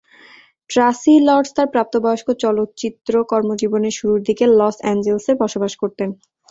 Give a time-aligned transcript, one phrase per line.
[0.69, 6.09] Tracey Lords তার প্রাপ্তবয়স্ক চলচ্চিত্র কর্মজীবনের শুরুর দিকে লস অ্যাঞ্জেলেসে বসবাস করতেন।